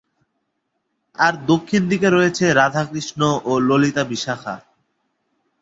[1.17, 4.55] আর দক্ষিণ দিকে রয়েছে রাধাকৃষ্ণ ও ললিতা-বিশাখা।